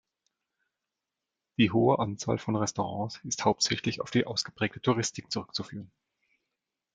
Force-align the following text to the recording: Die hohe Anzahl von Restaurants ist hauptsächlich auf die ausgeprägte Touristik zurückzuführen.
Die 1.59 1.69
hohe 1.69 1.99
Anzahl 1.99 2.39
von 2.39 2.55
Restaurants 2.55 3.19
ist 3.23 3.45
hauptsächlich 3.45 4.01
auf 4.01 4.09
die 4.09 4.25
ausgeprägte 4.25 4.81
Touristik 4.81 5.31
zurückzuführen. 5.31 5.91